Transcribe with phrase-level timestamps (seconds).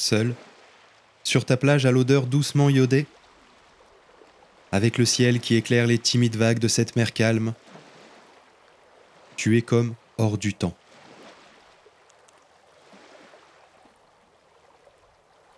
[0.00, 0.34] seul,
[1.22, 3.06] sur ta plage à l'odeur doucement iodée,
[4.72, 7.54] avec le ciel qui éclaire les timides vagues de cette mer calme,
[9.36, 10.76] tu es comme hors du temps.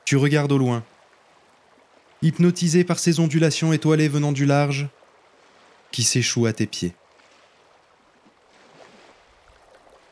[0.05, 0.84] Tu regardes au loin,
[2.20, 4.88] hypnotisé par ces ondulations étoilées venant du large,
[5.90, 6.95] qui s'échouent à tes pieds.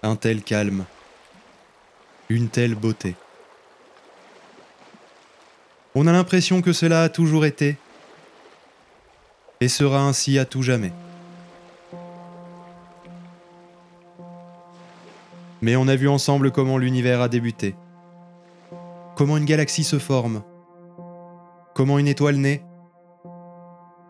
[0.03, 0.85] Un tel calme,
[2.29, 3.15] une telle beauté.
[5.97, 7.77] On a l'impression que cela a toujours été
[9.61, 10.93] et sera ainsi à tout jamais.
[15.61, 17.75] Mais on a vu ensemble comment l'univers a débuté,
[19.17, 20.43] comment une galaxie se forme,
[21.75, 22.63] comment une étoile naît,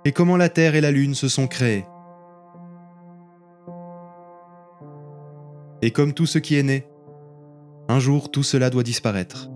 [0.04, 1.86] et comment la Terre et la Lune se sont créées.
[5.82, 6.86] Et comme tout ce qui est né,
[7.88, 9.50] un jour tout cela doit disparaître.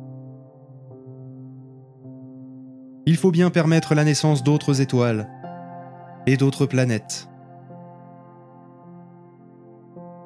[3.07, 5.29] Il faut bien permettre la naissance d'autres étoiles
[6.27, 7.29] et d'autres planètes.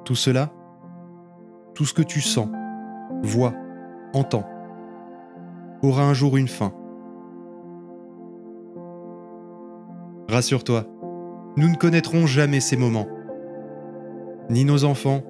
[0.04, 0.52] Tout cela,
[1.74, 2.48] tout ce que tu sens,
[3.22, 3.52] vois,
[4.14, 4.48] entends,
[5.82, 6.72] aura un jour une fin.
[10.28, 10.84] Rassure-toi,
[11.56, 13.08] nous ne connaîtrons jamais ces moments.
[14.50, 15.22] Ni nos enfants,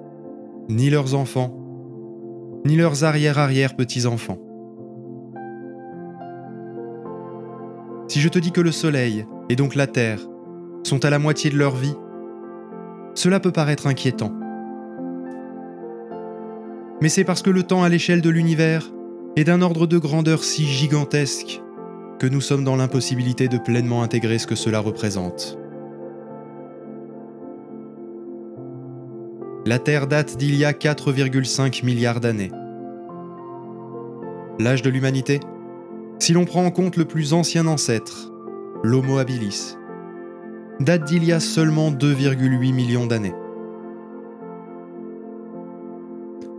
[0.69, 1.51] ni leurs enfants,
[2.65, 4.37] ni leurs arrière-arrière-petits-enfants.
[8.09, 10.19] Si je te dis que le Soleil, et donc la Terre,
[10.83, 11.93] sont à la moitié de leur vie,
[13.13, 14.33] cela peut paraître inquiétant.
[17.01, 18.91] Mais c'est parce que le temps à l'échelle de l'univers
[19.35, 21.61] est d'un ordre de grandeur si gigantesque
[22.17, 25.59] que nous sommes dans l'impossibilité de pleinement intégrer ce que cela représente.
[29.67, 32.51] La Terre date d'il y a 4,5 milliards d'années.
[34.57, 35.39] L'âge de l'humanité
[36.19, 38.31] Si l'on prend en compte le plus ancien ancêtre,
[38.83, 39.75] l'Homo habilis,
[40.79, 43.35] date d'il y a seulement 2,8 millions d'années.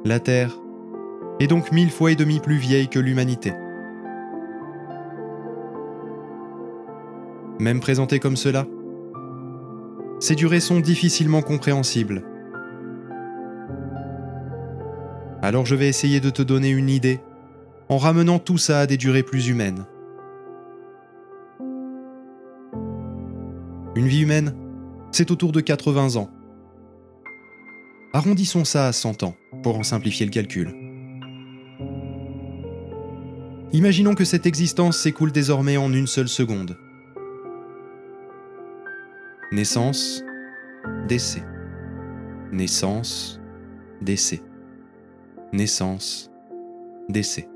[0.04, 0.56] La Terre
[1.38, 3.53] est donc mille fois et demi plus vieille que l'humanité.
[7.60, 8.66] même présenté comme cela.
[10.19, 12.25] Ces durées sont difficilement compréhensibles.
[15.43, 17.20] Alors je vais essayer de te donner une idée
[17.91, 19.84] en ramenant tout ça à des durées plus humaines.
[23.97, 24.55] Une vie humaine,
[25.11, 26.31] c'est autour de 80 ans.
[28.12, 29.34] Arrondissons ça à 100 ans
[29.65, 30.73] pour en simplifier le calcul.
[33.73, 36.79] Imaginons que cette existence s'écoule désormais en une seule seconde.
[39.50, 40.23] Naissance,
[41.09, 41.43] décès.
[42.53, 43.41] Naissance,
[44.00, 44.43] décès.
[45.53, 46.31] Naissance,
[47.09, 47.49] décès.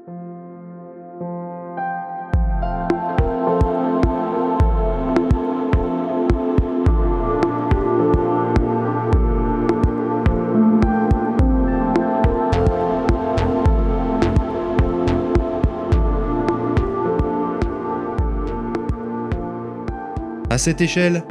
[20.55, 21.25] À cette échelle,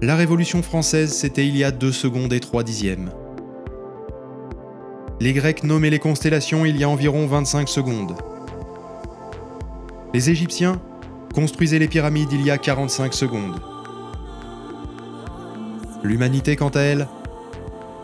[0.00, 3.10] la Révolution française, c'était il y a 2 secondes et 3 dixièmes.
[5.18, 8.14] Les Grecs nommaient les constellations il y a environ 25 secondes.
[10.14, 10.80] Les Égyptiens
[11.34, 13.58] construisaient les pyramides il y a 45 secondes.
[16.04, 17.08] L'humanité, quant à elle,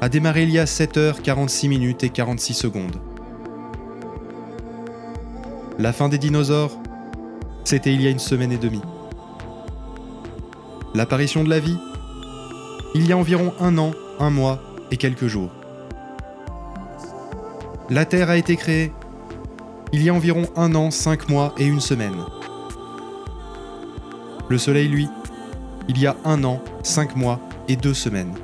[0.00, 2.96] a démarré il y a 7 heures 46 minutes et 46 secondes.
[5.78, 6.76] La fin des dinosaures,
[7.62, 8.82] c'était il y a une semaine et demie
[10.94, 11.76] l'apparition de la vie
[12.94, 14.60] Il y a environ un an, un mois
[14.92, 15.50] et quelques jours.
[17.90, 18.92] La Terre a été créée
[19.92, 22.16] il y a environ un an, cinq mois et une semaine.
[24.48, 25.08] Le Soleil, lui,
[25.88, 28.34] il y a un an, cinq mois et deux semaines.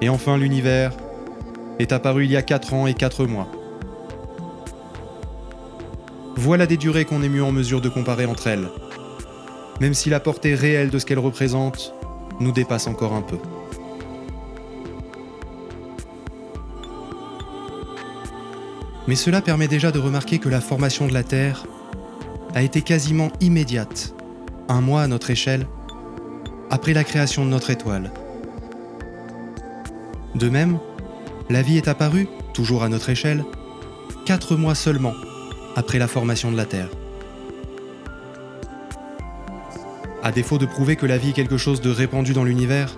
[0.00, 0.92] Et enfin l'univers
[1.78, 3.48] est apparu il y a quatre ans et quatre mois.
[6.36, 8.68] Voilà des durées qu'on est mieux en mesure de comparer entre elles
[9.80, 11.94] même si la portée réelle de ce qu'elle représente
[12.40, 13.38] nous dépasse encore un peu.
[19.08, 21.66] Mais cela permet déjà de remarquer que la formation de la Terre
[22.54, 24.14] a été quasiment immédiate,
[24.68, 25.66] un mois à notre échelle,
[26.70, 28.12] après la création de notre étoile.
[30.34, 30.78] De même,
[31.50, 33.44] la vie est apparue, toujours à notre échelle,
[34.24, 35.14] quatre mois seulement
[35.76, 36.88] après la formation de la Terre.
[40.22, 42.96] À défaut de prouver que la vie est quelque chose de répandu dans l'univers,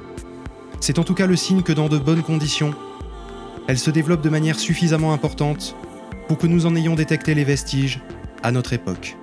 [0.81, 2.75] c'est en tout cas le signe que dans de bonnes conditions,
[3.67, 5.75] elle se développe de manière suffisamment importante
[6.29, 8.01] pour que nous en ayons détecté les vestiges
[8.43, 9.17] à notre époque.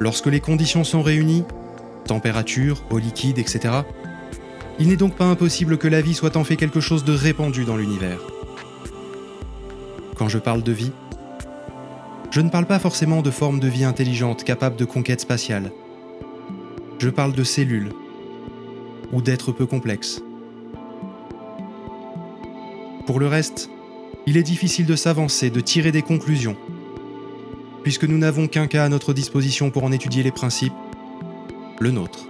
[0.00, 1.44] Lorsque les conditions sont réunies,
[2.04, 3.82] température, eau liquide, etc.,
[4.80, 7.64] il n'est donc pas impossible que la vie soit en fait quelque chose de répandu
[7.64, 8.18] dans l'univers.
[10.16, 10.92] Quand je parle de vie,
[12.34, 15.70] je ne parle pas forcément de formes de vie intelligentes capables de conquête spatiale.
[16.98, 17.92] Je parle de cellules
[19.12, 20.20] ou d'êtres peu complexes.
[23.06, 23.70] Pour le reste,
[24.26, 26.56] il est difficile de s'avancer, de tirer des conclusions,
[27.84, 30.72] puisque nous n'avons qu'un cas à notre disposition pour en étudier les principes,
[31.78, 32.26] le nôtre.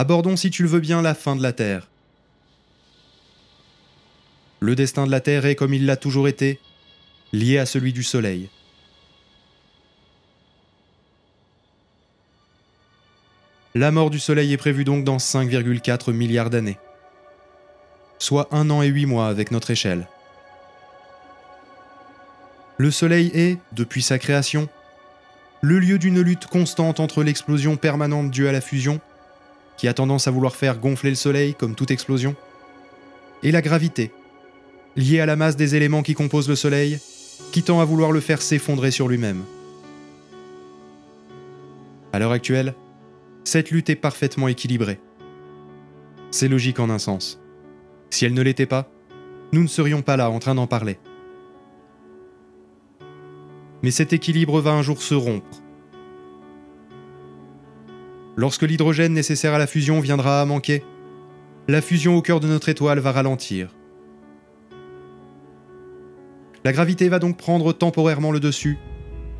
[0.00, 1.86] Abordons, si tu le veux bien, la fin de la Terre.
[4.58, 6.58] Le destin de la Terre est, comme il l'a toujours été,
[7.34, 8.48] lié à celui du Soleil.
[13.74, 16.78] La mort du Soleil est prévue donc dans 5,4 milliards d'années,
[18.18, 20.08] soit un an et huit mois avec notre échelle.
[22.78, 24.70] Le Soleil est, depuis sa création,
[25.60, 28.98] le lieu d'une lutte constante entre l'explosion permanente due à la fusion
[29.80, 32.36] qui a tendance à vouloir faire gonfler le Soleil comme toute explosion,
[33.42, 34.12] et la gravité,
[34.94, 36.98] liée à la masse des éléments qui composent le Soleil,
[37.50, 39.42] qui tend à vouloir le faire s'effondrer sur lui-même.
[42.12, 42.74] À l'heure actuelle,
[43.42, 45.00] cette lutte est parfaitement équilibrée.
[46.30, 47.40] C'est logique en un sens.
[48.10, 48.86] Si elle ne l'était pas,
[49.54, 50.98] nous ne serions pas là en train d'en parler.
[53.82, 55.62] Mais cet équilibre va un jour se rompre
[58.36, 60.84] Lorsque l'hydrogène nécessaire à la fusion viendra à manquer,
[61.68, 63.74] la fusion au cœur de notre étoile va ralentir.
[66.64, 68.78] La gravité va donc prendre temporairement le dessus,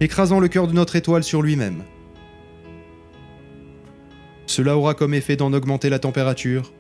[0.00, 1.84] écrasant le cœur de notre étoile sur lui-même.
[4.46, 6.72] Cela aura comme effet d'en augmenter la température,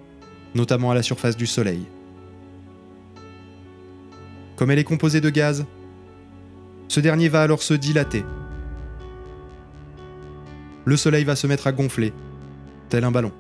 [0.54, 1.86] notamment à la surface du Soleil.
[4.56, 5.66] Comme elle est composée de gaz,
[6.88, 8.24] ce dernier va alors se dilater
[10.84, 12.12] le Soleil va se mettre à gonfler,
[12.88, 13.32] tel un ballon.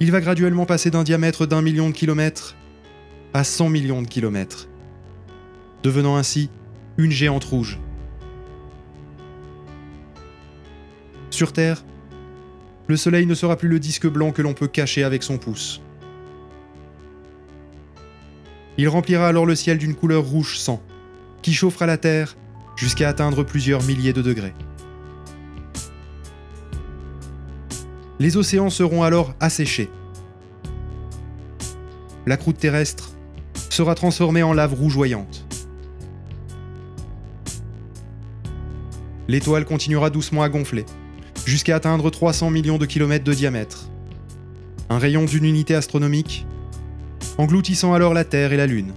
[0.00, 2.56] Il va graduellement passer d'un diamètre d'un million de kilomètres
[3.34, 4.68] à 100 millions de kilomètres,
[5.82, 6.50] devenant ainsi
[6.96, 7.78] une géante rouge.
[11.30, 11.84] Sur Terre,
[12.86, 15.80] le Soleil ne sera plus le disque blanc que l'on peut cacher avec son pouce.
[18.78, 20.82] Il remplira alors le ciel d'une couleur rouge sang,
[21.42, 22.36] qui chauffera la Terre
[22.80, 24.54] jusqu'à atteindre plusieurs milliers de degrés.
[28.18, 29.90] Les océans seront alors asséchés.
[32.24, 33.10] La croûte terrestre
[33.68, 35.44] sera transformée en lave rougeoyante.
[39.28, 40.86] L'étoile continuera doucement à gonfler,
[41.44, 43.90] jusqu'à atteindre 300 millions de kilomètres de diamètre.
[44.88, 46.46] Un rayon d'une unité astronomique,
[47.36, 48.94] engloutissant alors la Terre et la Lune.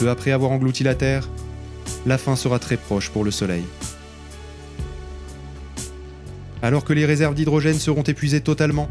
[0.00, 1.28] Peu après avoir englouti la Terre,
[2.04, 3.64] la fin sera très proche pour le Soleil.
[6.62, 8.88] Alors que les réserves d'hydrogène seront épuisées totalement,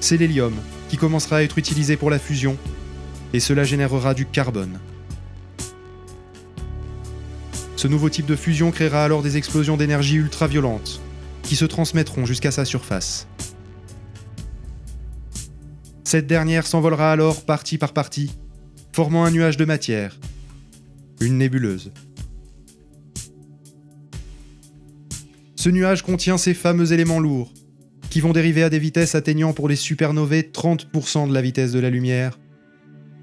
[0.00, 0.54] c'est l'hélium
[0.88, 2.56] qui commencera à être utilisé pour la fusion,
[3.32, 4.80] et cela générera du carbone.
[7.76, 11.00] Ce nouveau type de fusion créera alors des explosions d'énergie ultra-violentes,
[11.42, 13.26] qui se transmettront jusqu'à sa surface.
[16.04, 18.32] Cette dernière s'envolera alors partie par partie
[18.92, 20.18] formant un nuage de matière,
[21.20, 21.92] une nébuleuse.
[25.56, 27.52] Ce nuage contient ces fameux éléments lourds,
[28.08, 31.78] qui vont dériver à des vitesses atteignant pour les supernovae 30% de la vitesse de
[31.78, 32.38] la lumière,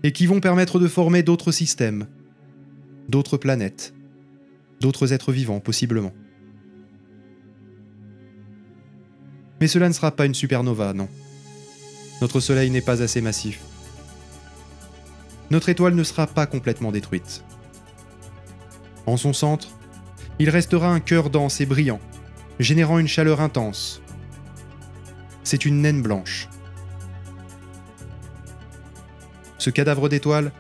[0.04, 2.08] et qui vont permettre de former d'autres systèmes,
[3.10, 3.94] d'autres planètes,
[4.80, 6.14] d'autres êtres vivants possiblement.
[9.60, 11.10] Mais cela ne sera pas une supernova, non.
[12.22, 13.60] Notre Soleil n'est pas assez massif
[15.50, 17.44] notre étoile ne sera pas complètement détruite.
[19.06, 19.70] En son centre,
[20.40, 22.00] il restera un cœur dense et brillant,
[22.60, 24.02] générant une chaleur intense.
[25.44, 26.50] C'est une naine blanche.
[29.58, 30.52] Ce cadavre d'étoile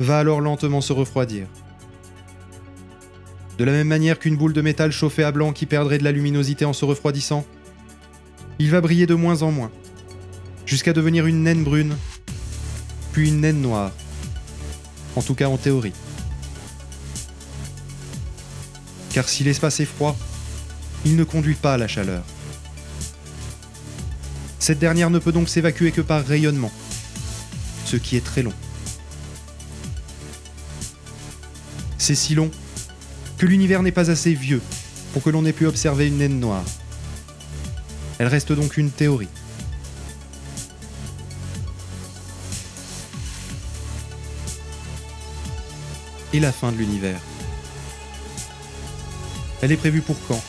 [0.00, 1.46] va alors lentement se refroidir.
[3.58, 6.12] De la même manière qu'une boule de métal chauffée à blanc qui perdrait de la
[6.12, 7.46] luminosité en se refroidissant,
[8.58, 9.70] il va briller de moins en moins,
[10.64, 11.94] jusqu'à devenir une naine brune
[13.16, 13.92] puis une naine noire.
[15.16, 15.94] En tout cas en théorie.
[19.10, 20.16] Car si l'espace est froid,
[21.04, 22.22] il ne conduit pas à la chaleur.
[24.58, 26.72] Cette dernière ne peut donc s'évacuer que par rayonnement,
[27.84, 28.52] ce qui est très long.
[31.98, 32.50] C'est si long
[33.38, 34.60] que l'univers n'est pas assez vieux
[35.12, 36.64] pour que l'on ait pu observer une naine noire.
[38.18, 39.28] Elle reste donc une théorie.
[46.38, 47.18] La fin de l'univers
[49.62, 50.42] Elle est prévue pour quand?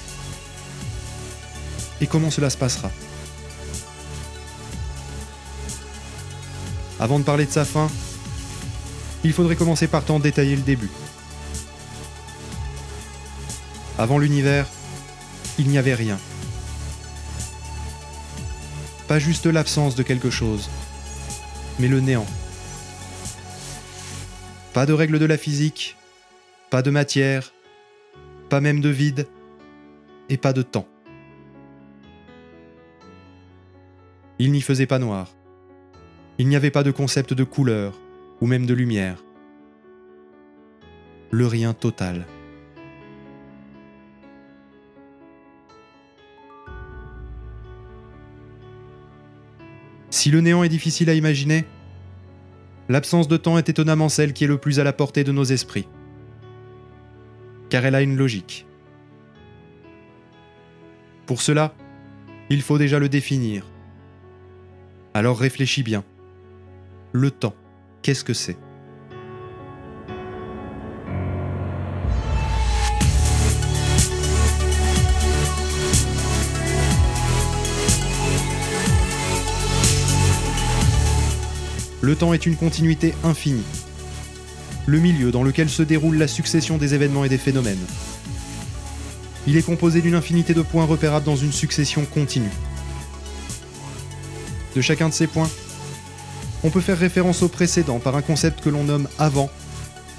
[2.02, 2.92] Et comment cela se passera?
[7.00, 7.90] Avant de parler de sa fin,
[9.24, 10.92] il faudrait commencer par t'en détailler le début.
[13.98, 14.68] Avant l'univers,
[15.58, 16.20] il n'y avait rien.
[19.08, 20.70] Pas juste l'absence de quelque chose,
[21.80, 22.28] mais le néant.
[24.78, 25.98] Pas de règles de la physique,
[26.70, 27.52] pas de matière,
[28.48, 29.28] pas même de vide,
[30.30, 30.88] et pas de temps.
[34.38, 35.36] Il n'y faisait pas noir.
[36.38, 38.00] Il n'y avait pas de concept de couleur
[38.40, 39.24] ou même de lumière.
[41.32, 42.28] Le rien total.
[50.12, 51.66] Si le néant est difficile à imaginer,
[52.90, 55.44] l'absence de temps est étonnamment celle qui est le plus à la portée de nos
[55.44, 55.88] esprits.
[57.70, 58.66] Car elle a une logique.
[61.26, 61.74] Pour cela,
[62.50, 63.66] il faut déjà le définir.
[65.14, 66.04] Alors réfléchis bien.
[67.12, 67.56] Le temps,
[68.02, 68.58] qu'est-ce que c'est?
[82.18, 83.64] Temps est une continuité infinie.
[84.86, 87.86] Le milieu dans lequel se déroule la succession des événements et des phénomènes.
[89.46, 92.52] Il est composé d'une infinité de points repérables dans une succession continue.
[94.76, 95.50] De chacun de ces points,
[96.64, 99.50] on peut faire référence au précédent par un concept que l'on nomme avant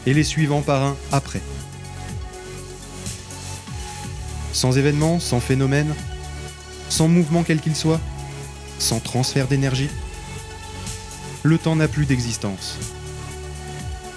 [0.06, 1.42] et les suivants par un après.
[4.52, 5.94] Sans événement, sans phénomène,
[6.88, 8.00] sans mouvement quel qu'il soit,
[8.78, 9.90] sans transfert d'énergie,
[11.48, 12.78] le temps n'a plus d'existence.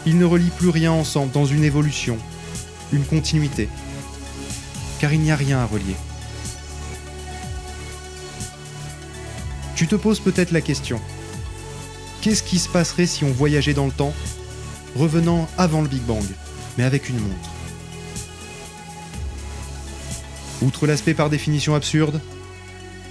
[0.05, 2.17] Il ne relie plus rien ensemble dans une évolution,
[2.91, 3.69] une continuité,
[4.99, 5.95] car il n'y a rien à relier.
[9.75, 10.99] Tu te poses peut-être la question,
[12.21, 14.13] qu'est-ce qui se passerait si on voyageait dans le temps,
[14.95, 16.25] revenant avant le Big Bang,
[16.77, 17.49] mais avec une montre?
[20.61, 22.21] Outre l'aspect par définition absurde,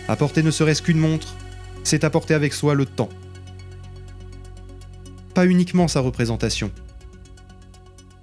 [0.08, 1.34] apporter ne serait-ce qu'une montre,
[1.82, 3.08] c'est apporter avec soi le temps
[5.46, 6.70] uniquement sa représentation.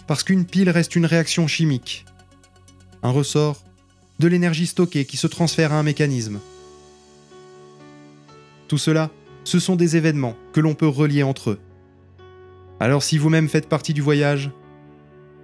[0.08, 2.06] Parce qu'une pile reste une réaction chimique,
[3.04, 3.64] un ressort
[4.20, 6.40] de l'énergie stockée qui se transfère à un mécanisme.
[8.68, 9.12] Tout cela,
[9.44, 11.60] ce sont des événements que l'on peut relier entre eux.
[12.80, 14.52] Alors si vous-même faites partie du voyage,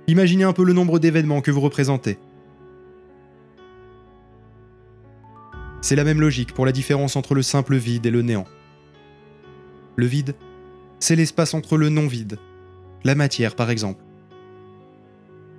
[0.08, 2.18] imaginez un peu le nombre d'événements que vous représentez.
[5.82, 8.46] C'est la même logique pour la différence entre le simple vide et le néant.
[9.96, 10.36] Le vide,
[11.04, 12.40] c'est l'espace entre le non-vide,
[13.04, 14.02] la matière par exemple.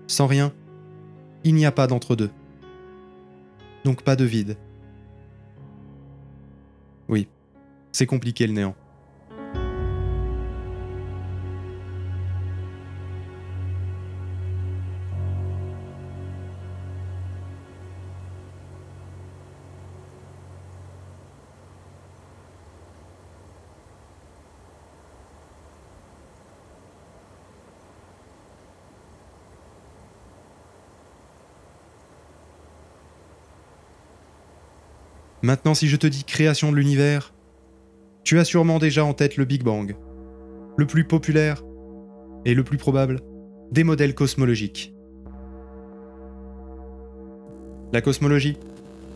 [0.06, 0.54] Sans rien,
[1.44, 2.30] il n'y a pas d'entre-deux.
[3.84, 4.56] Donc pas de vide.
[7.10, 7.28] Oui,
[7.92, 8.74] c'est compliqué le néant.
[35.44, 37.34] Maintenant, si je te dis création de l'univers,
[38.22, 39.94] tu as sûrement déjà en tête le Big Bang,
[40.78, 41.62] le plus populaire
[42.46, 43.20] et le plus probable
[43.70, 44.94] des modèles cosmologiques.
[47.92, 48.56] La cosmologie,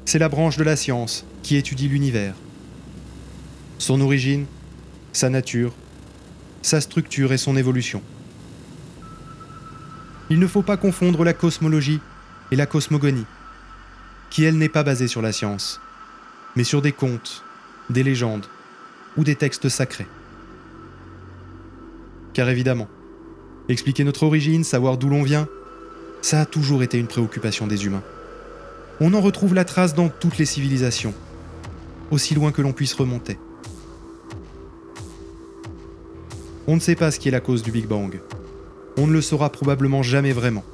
[0.04, 2.34] c'est la branche de la science qui étudie l'univers.
[3.78, 4.44] Son origine,
[5.14, 5.72] sa nature,
[6.60, 8.02] sa structure et son évolution.
[10.28, 12.00] Il ne faut pas confondre la cosmologie
[12.52, 13.24] et la cosmogonie,
[14.28, 15.80] qui elle n'est pas basée sur la science
[16.56, 17.44] mais sur des contes,
[17.90, 18.46] des légendes
[19.16, 20.06] ou des textes sacrés.
[22.32, 22.88] Car évidemment,
[23.68, 25.48] expliquer notre origine, savoir d'où l'on vient,
[26.22, 28.02] ça a toujours été une préoccupation des humains.
[29.00, 31.14] On en retrouve la trace dans toutes les civilisations,
[32.10, 33.38] aussi loin que l'on puisse remonter.
[36.66, 38.20] On ne sait pas ce qui est la cause du Big Bang.
[38.96, 40.64] On ne le saura probablement jamais vraiment.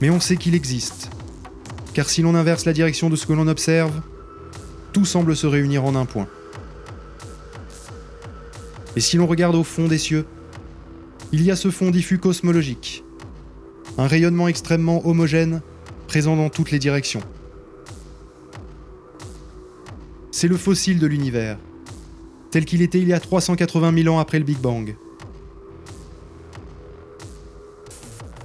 [0.00, 1.10] Mais on sait qu'il existe.
[1.94, 4.02] Car si l'on inverse la direction de ce que l'on observe,
[4.92, 6.28] tout semble se réunir en un point.
[8.96, 10.26] Et si l'on regarde au fond des cieux,
[11.32, 13.04] il y a ce fond diffus cosmologique,
[13.98, 15.62] un rayonnement extrêmement homogène
[16.06, 17.22] présent dans toutes les directions.
[20.30, 21.58] C'est le fossile de l'univers,
[22.50, 24.96] tel qu'il était il y a 380 000 ans après le Big Bang.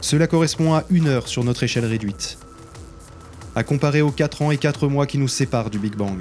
[0.02, 2.40] Cela correspond à une heure sur notre échelle réduite,
[3.60, 6.20] à comparer aux 4 ans et 4 mois qui nous séparent du Big Bang.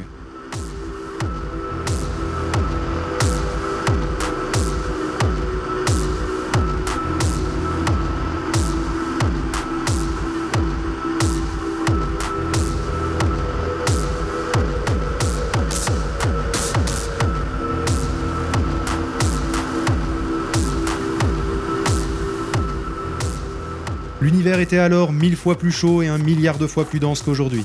[24.28, 27.64] L'univers était alors mille fois plus chaud et un milliard de fois plus dense qu'aujourd'hui.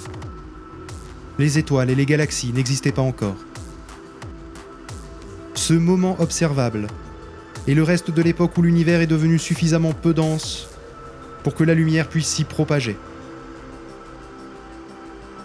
[1.38, 3.36] Les étoiles et les galaxies n'existaient pas encore.
[5.56, 6.88] Ce moment observable
[7.68, 10.70] est le reste de l'époque où l'univers est devenu suffisamment peu dense
[11.44, 12.96] pour que la lumière puisse s'y propager.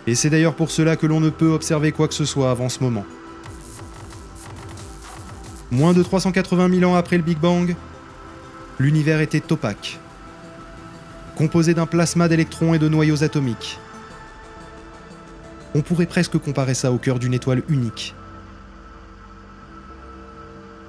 [0.06, 2.68] Et c'est d'ailleurs pour cela que l'on ne peut observer quoi que ce soit avant
[2.68, 3.04] ce moment.
[5.72, 7.74] Moins de 380 000 ans après le Big Bang,
[8.78, 9.98] l'univers était opaque
[11.38, 13.78] composé d'un plasma d'électrons et de noyaux atomiques.
[15.76, 18.16] On pourrait presque comparer ça au cœur d'une étoile unique.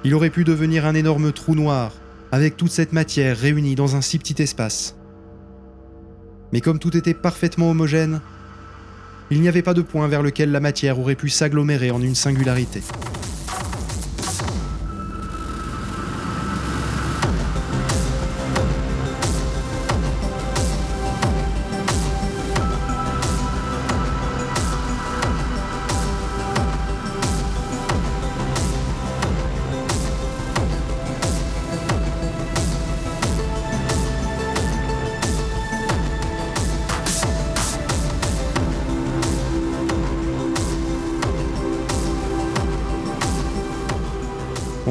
[0.02, 1.92] Il aurait pu devenir un énorme trou noir,
[2.32, 4.96] avec toute cette matière réunie dans un si petit espace.
[6.52, 8.20] Mais comme tout était parfaitement homogène,
[9.30, 12.16] il n'y avait pas de point vers lequel la matière aurait pu s'agglomérer en une
[12.16, 12.82] singularité.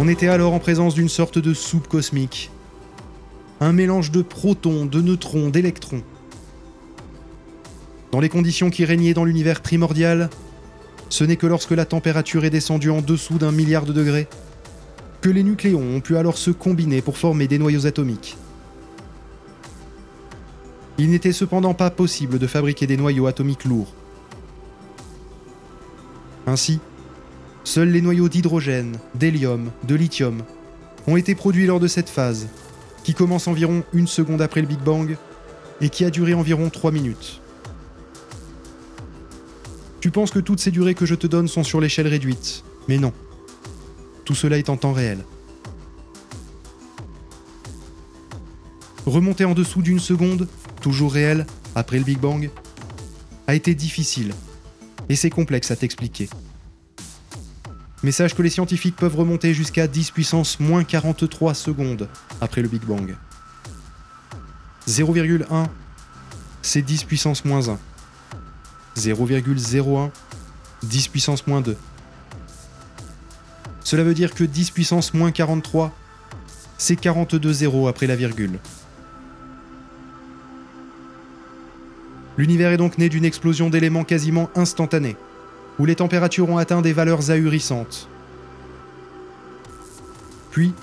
[0.09, 2.51] Était alors en présence d'une sorte de soupe cosmique.
[3.61, 6.01] Un mélange de protons, de neutrons, d'électrons.
[8.11, 10.29] Dans les conditions qui régnaient dans l'univers primordial,
[11.09, 14.27] ce n'est que lorsque la température est descendue en dessous d'un milliard de degrés
[15.21, 18.37] que les nucléons ont pu alors se combiner pour former des noyaux atomiques.
[20.97, 23.93] Il n'était cependant pas possible de fabriquer des noyaux atomiques lourds.
[26.47, 26.79] Ainsi,
[27.69, 30.41] Seuls les noyaux d'hydrogène, d'hélium, de lithium
[31.05, 32.47] ont été produits lors de cette phase,
[33.03, 35.15] qui commence environ une seconde après le Big Bang
[35.79, 37.41] et qui a duré environ 3 minutes.
[39.99, 42.97] Tu penses que toutes ces durées que je te donne sont sur l'échelle réduite, mais
[42.97, 43.13] non.
[44.25, 45.19] Tout cela est en temps réel.
[49.05, 50.47] Remonter en dessous d'une seconde,
[50.81, 52.49] toujours réelle, après le Big Bang,
[53.45, 54.33] a été difficile,
[55.07, 56.29] et c'est complexe à t'expliquer
[58.03, 62.07] mais sache que les scientifiques peuvent remonter jusqu'à 10 puissance moins 43 secondes
[62.39, 63.15] après le Big Bang.
[64.87, 65.67] 0,1,
[66.61, 67.77] c'est 10 puissance moins 1.
[68.97, 70.09] 0,01,
[70.83, 71.75] 10 puissance moins 2.
[73.83, 75.93] Cela veut dire que 10 puissance moins 43,
[76.77, 78.59] c'est 42 zéros après la virgule.
[82.37, 85.17] L'univers est donc né d'une explosion d'éléments quasiment instantanée
[85.79, 88.09] où les températures ont atteint des valeurs ahurissantes.
[90.51, 90.73] Puis,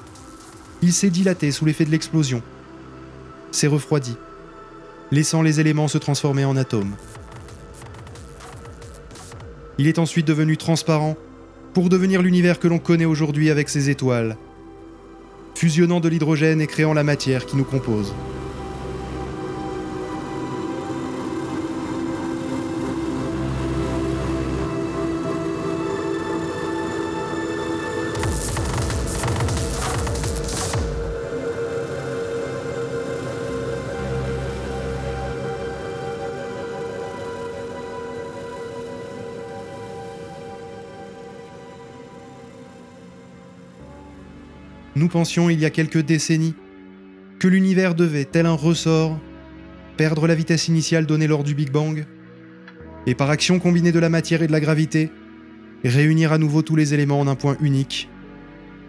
[0.82, 2.42] il s'est dilaté sous l'effet de l'explosion,
[3.50, 4.16] s'est refroidi,
[5.11, 6.94] laissant les éléments se transformer en atomes.
[9.78, 11.16] Il est ensuite devenu transparent
[11.74, 14.38] pour devenir l'univers que l'on connaît aujourd'hui avec ses étoiles,
[15.54, 18.14] fusionnant de l'hydrogène et créant la matière qui nous compose.
[45.07, 46.57] Nous pensions il y a quelques décennies
[47.38, 49.21] que l'univers devait, tel un ressort,
[49.97, 52.05] perdre la vitesse initiale donnée lors du Big Bang,
[53.07, 55.12] et par action combinée de la matière et de la gravité,
[55.85, 58.09] réunir à nouveau tous les éléments en un point unique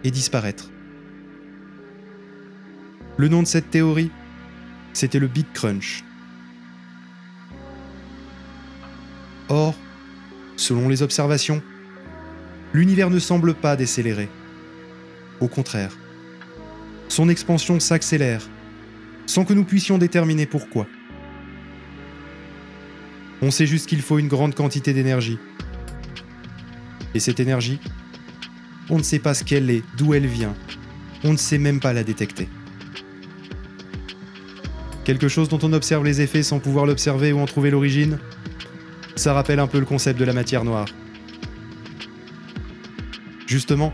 [0.02, 0.72] et disparaître.
[3.16, 4.10] Le nom de cette théorie,
[4.94, 6.02] c'était le Big Crunch.
[9.48, 9.72] Or,
[10.56, 11.62] selon les observations,
[12.72, 14.28] l'univers ne semble pas décélérer.
[15.40, 15.96] Au contraire,
[17.08, 18.48] son expansion s'accélère
[19.26, 20.86] sans que nous puissions déterminer pourquoi.
[23.42, 25.38] On sait juste qu'il faut une grande quantité d'énergie.
[27.14, 27.78] Et cette énergie,
[28.88, 30.54] on ne sait pas ce qu'elle est, d'où elle vient.
[31.24, 32.48] On ne sait même pas la détecter.
[35.04, 38.18] Quelque chose dont on observe les effets sans pouvoir l'observer ou en trouver l'origine
[39.14, 40.86] Ça rappelle un peu le concept de la matière noire.
[43.46, 43.92] Justement,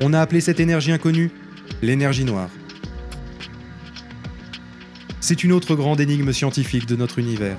[0.00, 1.30] on a appelé cette énergie inconnue
[1.82, 2.50] l'énergie noire.
[5.20, 7.56] C'est une autre grande énigme scientifique de notre univers.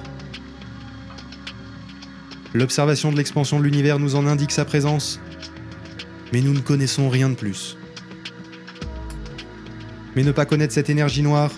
[2.53, 5.19] L'observation de l'expansion de l'univers nous en indique sa présence,
[6.33, 7.77] mais nous ne connaissons rien de plus.
[10.15, 11.51] Mais ne pas connaître cette énergie noire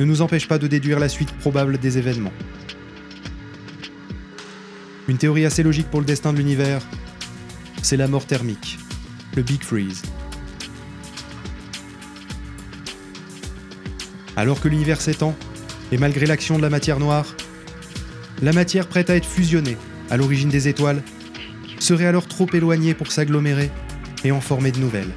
[0.00, 2.32] ne nous empêche pas de déduire la suite probable des événements.
[5.08, 6.82] Une théorie assez logique pour le destin de l'univers,
[7.82, 8.78] c'est la mort thermique,
[9.36, 10.02] le Big Freeze.
[14.36, 15.34] Alors que l'univers s'étend,
[15.90, 17.26] et malgré l'action de la matière noire,
[18.42, 19.78] la matière prête à être fusionnée
[20.10, 21.02] à l'origine des étoiles
[21.78, 23.70] serait alors trop éloignée pour s'agglomérer
[24.24, 25.12] et en former de nouvelles.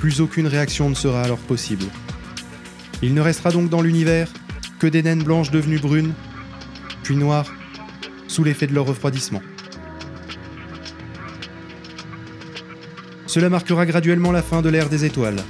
[0.00, 1.84] Plus aucune réaction ne sera alors possible.
[3.02, 4.28] Il ne restera donc dans l'univers
[4.78, 6.12] que des naines blanches devenues brunes,
[7.02, 7.52] puis noires,
[8.26, 9.42] sous l'effet de leur refroidissement.
[13.26, 15.40] Cela marquera graduellement la fin de l'ère des étoiles,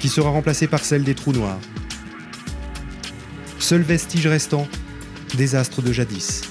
[0.00, 1.60] qui sera remplacée par celle des trous noirs.
[3.58, 4.66] Seul vestige restant
[5.36, 6.49] des astres de jadis.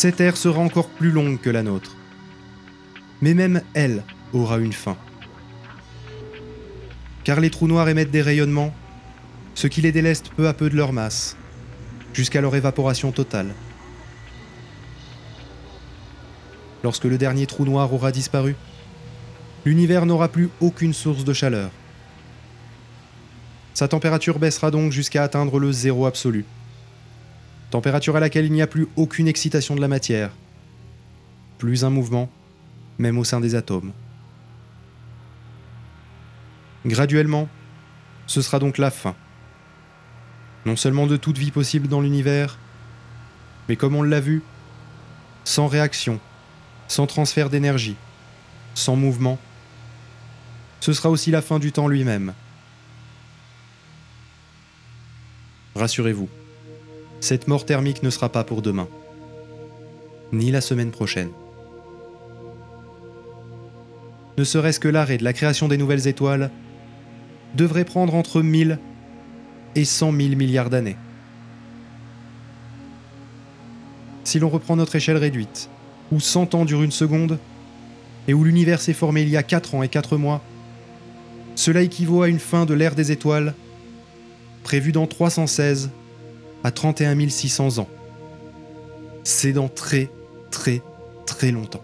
[0.00, 1.94] Cette ère sera encore plus longue que la nôtre.
[3.20, 4.96] Mais même elle aura une fin.
[7.22, 8.74] Car les trous noirs émettent des rayonnements,
[9.54, 11.36] ce qui les déleste peu à peu de leur masse,
[12.14, 13.52] jusqu'à leur évaporation totale.
[16.82, 18.56] Lorsque le dernier trou noir aura disparu,
[19.66, 21.70] l'univers n'aura plus aucune source de chaleur.
[23.74, 26.46] Sa température baissera donc jusqu'à atteindre le zéro absolu
[27.70, 30.30] température à laquelle il n'y a plus aucune excitation de la matière,
[31.58, 32.28] plus un mouvement,
[32.98, 33.92] même au sein des atomes.
[36.84, 37.48] Graduellement,
[38.26, 39.14] ce sera donc la fin.
[40.66, 42.58] Non seulement de toute vie possible dans l'univers,
[43.68, 44.42] mais comme on l'a vu,
[45.44, 46.20] sans réaction,
[46.88, 47.96] sans transfert d'énergie,
[48.74, 49.38] sans mouvement,
[50.80, 52.34] ce sera aussi la fin du temps lui-même.
[55.76, 56.28] Rassurez-vous,
[57.20, 58.88] cette mort thermique ne sera pas pour demain,
[60.32, 61.30] ni la semaine prochaine.
[64.38, 66.50] Ne serait-ce que l'arrêt de la création des nouvelles étoiles
[67.54, 68.78] devrait prendre entre 1000
[69.74, 70.96] et 100 000 milliards d'années.
[74.24, 75.68] Si l'on reprend notre échelle réduite,
[76.12, 77.38] où 100 ans durent une seconde,
[78.28, 80.42] et où l'univers s'est formé il y a 4 ans et 4 mois,
[81.54, 83.54] cela équivaut à une fin de l'ère des étoiles,
[84.62, 85.90] prévue dans 316
[86.64, 87.88] à 31 600 ans.
[89.24, 90.10] C'est dans très,
[90.50, 90.82] très,
[91.26, 91.82] très longtemps.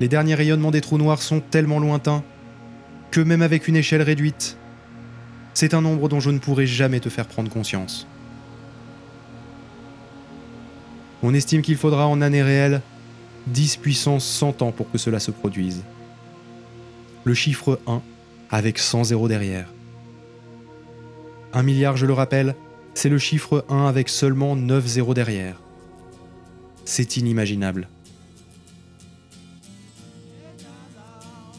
[0.00, 2.24] Les derniers rayonnements des trous noirs sont tellement lointains
[3.10, 4.56] que même avec une échelle réduite,
[5.52, 8.06] c'est un nombre dont je ne pourrai jamais te faire prendre conscience.
[11.22, 12.80] On estime qu'il faudra en années réelles
[13.48, 15.82] 10 puissance 100 ans pour que cela se produise.
[17.24, 18.00] Le chiffre 1
[18.50, 19.68] avec 100 zéros derrière.
[21.52, 22.54] Un milliard, je le rappelle,
[22.94, 25.60] c'est le chiffre 1 avec seulement 9 zéros derrière.
[26.84, 27.88] C'est inimaginable.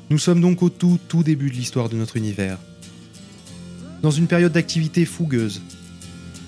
[0.09, 2.57] Nous sommes donc au tout tout début de l'histoire de notre univers.
[4.01, 5.61] Dans une période d'activité fougueuse,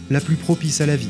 [0.10, 1.10] la plus propice à la vie.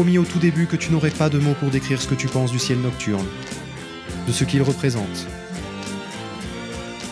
[0.00, 2.26] Promis au tout début que tu n'aurais pas de mots pour décrire ce que tu
[2.26, 3.26] penses du ciel nocturne,
[4.26, 5.26] de ce qu'il représente.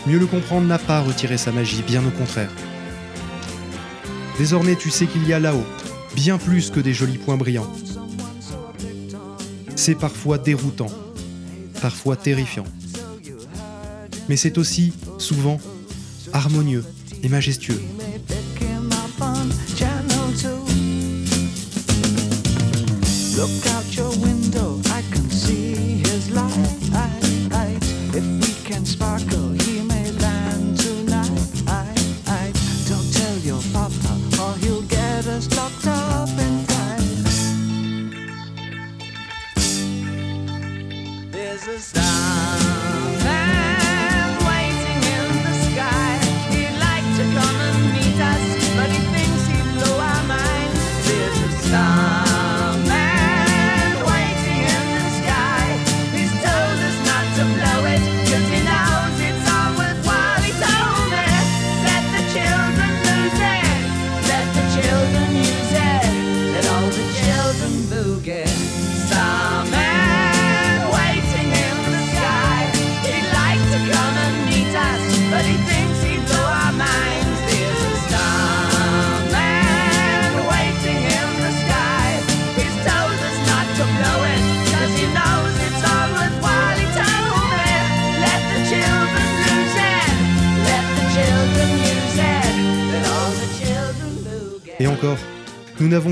[0.07, 2.49] Mieux le comprendre n'a pas retiré sa magie, bien au contraire.
[4.39, 5.67] Désormais, tu sais qu'il y a là-haut
[6.15, 7.71] bien plus que des jolis points brillants.
[9.75, 10.89] C'est parfois déroutant,
[11.83, 12.65] parfois terrifiant.
[14.29, 15.61] Mais c'est aussi, souvent,
[16.33, 16.83] harmonieux
[17.21, 17.83] et majestueux.
[23.39, 24.38] Look out your window,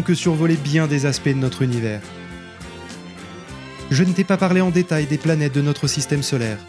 [0.08, 2.00] que survolé bien des aspects de notre univers.
[3.92, 6.60] Je ne t'ai pas parlé en détail des planètes de notre système solaire.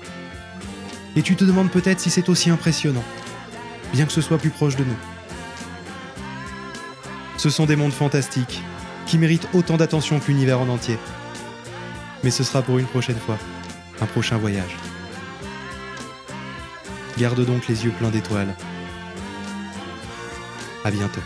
[1.15, 3.05] Et tu te demandes peut-être si c'est aussi impressionnant,
[3.93, 4.97] bien que ce soit plus proche de nous.
[7.37, 8.61] Ce sont des mondes fantastiques,
[9.07, 10.99] qui méritent autant d'attention que l'univers en entier.
[12.25, 13.39] Mais ce sera pour une prochaine fois,
[14.01, 14.77] un prochain voyage.
[17.17, 18.53] Garde donc les yeux pleins d'étoiles.
[20.85, 21.23] À bientôt.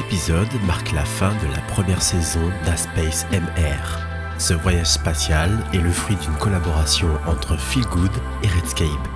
[0.00, 3.98] Épisode marque la fin de la première saison d'Aspace MR.
[4.38, 8.10] Ce voyage spatial est le fruit d'une collaboration entre Feelgood
[8.42, 9.08] et Redscape.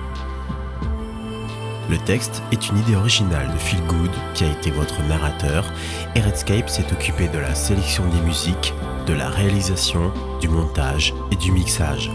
[1.89, 5.65] Le texte est une idée originale de Feelgood qui a été votre narrateur
[6.15, 8.73] et Redscape s'est occupé de la sélection des musiques,
[9.07, 12.11] de la réalisation, du montage et du mixage.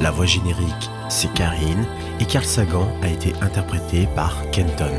[0.00, 1.86] La voix générique, c'est Karine
[2.20, 4.92] et Carl Sagan a été interprété par Kenton.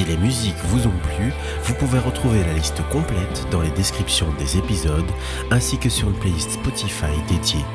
[0.00, 1.30] Si les musiques vous ont plu,
[1.62, 5.10] vous pouvez retrouver la liste complète dans les descriptions des épisodes
[5.50, 7.66] ainsi que sur une playlist Spotify dédiée.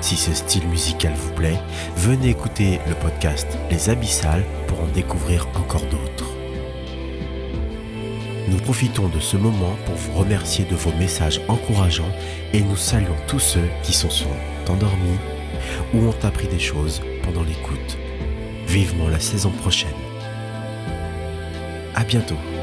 [0.00, 1.60] Si ce style musical vous plaît,
[1.94, 6.32] venez écouter le podcast Les Abyssales pour en découvrir encore d'autres.
[8.48, 12.12] Nous profitons de ce moment pour vous remercier de vos messages encourageants
[12.52, 14.34] et nous saluons tous ceux qui se sont
[14.68, 15.20] endormis
[15.94, 17.96] ou ont appris des choses pendant l'écoute.
[18.66, 20.09] Vivement la saison prochaine.
[22.10, 22.59] Bientôt.